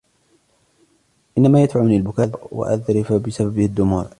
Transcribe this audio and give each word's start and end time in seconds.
إن 1.37 1.51
ما 1.51 1.63
يدفعني 1.63 1.97
للبكاء، 1.97 2.47
وأذرف 2.51 3.13
بسببه 3.13 3.65
الدموع 3.65 4.05